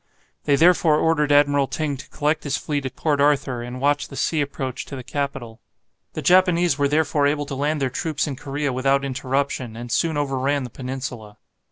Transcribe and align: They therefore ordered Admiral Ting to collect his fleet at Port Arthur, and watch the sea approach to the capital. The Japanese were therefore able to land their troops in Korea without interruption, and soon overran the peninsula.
They 0.45 0.55
therefore 0.55 0.97
ordered 0.97 1.31
Admiral 1.31 1.67
Ting 1.67 1.95
to 1.97 2.09
collect 2.09 2.43
his 2.43 2.57
fleet 2.57 2.87
at 2.87 2.95
Port 2.95 3.21
Arthur, 3.21 3.61
and 3.61 3.79
watch 3.79 4.07
the 4.07 4.15
sea 4.15 4.41
approach 4.41 4.83
to 4.85 4.95
the 4.95 5.03
capital. 5.03 5.61
The 6.13 6.23
Japanese 6.23 6.75
were 6.75 6.87
therefore 6.87 7.27
able 7.27 7.45
to 7.45 7.53
land 7.53 7.79
their 7.83 7.91
troops 7.91 8.25
in 8.25 8.35
Korea 8.35 8.73
without 8.73 9.05
interruption, 9.05 9.75
and 9.75 9.91
soon 9.91 10.17
overran 10.17 10.63
the 10.63 10.71
peninsula. 10.71 11.37